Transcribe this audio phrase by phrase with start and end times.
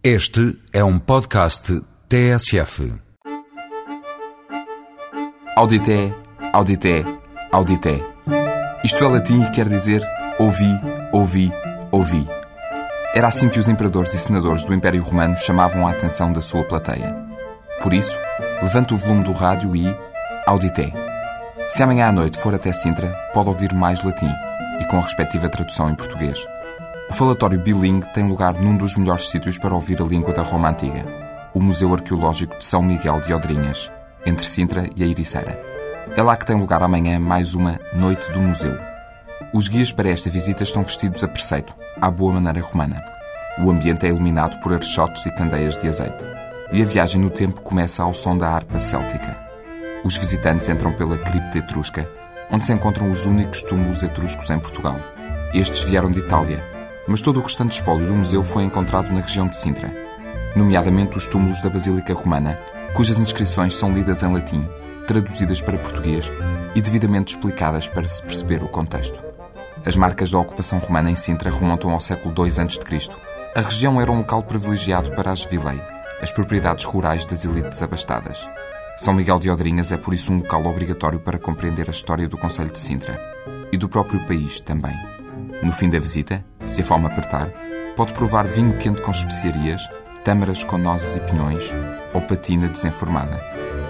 [0.00, 2.94] Este é um podcast TSF.
[5.56, 6.14] Audité,
[6.52, 7.04] audité,
[7.50, 8.00] audité.
[8.84, 10.00] Isto é latim e quer dizer
[10.38, 10.70] ouvi,
[11.12, 11.52] ouvi,
[11.90, 12.24] ouvi.
[13.12, 16.62] Era assim que os imperadores e senadores do Império Romano chamavam a atenção da sua
[16.62, 17.16] plateia.
[17.82, 18.16] Por isso,
[18.62, 19.84] levante o volume do rádio e
[20.46, 20.92] audité.
[21.68, 24.30] Se amanhã à noite for até Sintra, pode ouvir mais latim
[24.80, 26.46] e com a respectiva tradução em português.
[27.10, 30.68] O falatório bilingue tem lugar num dos melhores sítios para ouvir a língua da Roma
[30.68, 31.06] Antiga,
[31.54, 33.90] o Museu Arqueológico de São Miguel de Odrinhas,
[34.26, 35.58] entre Sintra e a Ericeira.
[36.14, 38.76] É lá que tem lugar amanhã mais uma Noite do Museu.
[39.54, 43.02] Os guias para esta visita estão vestidos a preceito, à boa maneira romana.
[43.58, 46.26] O ambiente é iluminado por archotes e candeias de azeite.
[46.70, 49.34] E a viagem no tempo começa ao som da harpa céltica.
[50.04, 52.06] Os visitantes entram pela cripta etrusca,
[52.50, 54.96] onde se encontram os únicos túmulos etruscos em Portugal.
[55.54, 56.77] Estes vieram de Itália,
[57.08, 59.92] mas todo o restante espólio do museu foi encontrado na região de Sintra,
[60.54, 62.58] nomeadamente os túmulos da Basílica Romana,
[62.94, 64.68] cujas inscrições são lidas em latim,
[65.06, 66.30] traduzidas para português
[66.74, 69.18] e devidamente explicadas para se perceber o contexto.
[69.84, 73.16] As marcas da ocupação romana em Sintra remontam ao século II a.C.
[73.56, 75.80] A região era um local privilegiado para as vilei,
[76.20, 78.48] as propriedades rurais das elites abastadas.
[78.96, 82.36] São Miguel de Odrinhas é por isso um local obrigatório para compreender a história do
[82.36, 83.18] Conselho de Sintra
[83.72, 84.94] e do próprio país também.
[85.62, 87.50] No fim da visita, se a fome apertar,
[87.96, 89.88] pode provar vinho quente com especiarias,
[90.24, 91.74] tâmaras com nozes e pinhões
[92.12, 93.40] ou patina desenformada.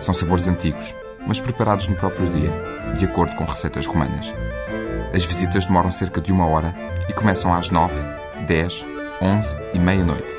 [0.00, 0.94] São sabores antigos,
[1.26, 2.52] mas preparados no próprio dia,
[2.96, 4.34] de acordo com receitas romanas.
[5.12, 6.74] As visitas demoram cerca de uma hora
[7.08, 8.04] e começam às 9,
[8.46, 8.86] 10,
[9.20, 10.36] 11 e meia-noite.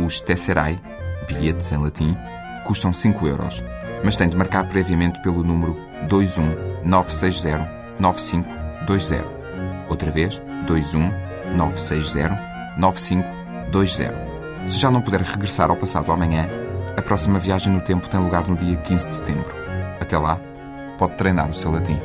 [0.00, 0.80] Os tesserai,
[1.28, 2.16] bilhetes em latim,
[2.64, 3.62] custam 5 euros,
[4.02, 5.78] mas tem de marcar previamente pelo número
[6.10, 9.24] 21 960 9520.
[9.88, 14.12] Outra vez, 21 960 9520.
[14.66, 16.48] Se já não puder regressar ao passado amanhã,
[16.96, 19.54] a próxima viagem no tempo tem lugar no dia 15 de setembro.
[20.00, 20.40] Até lá,
[20.98, 22.00] pode treinar o seu latim.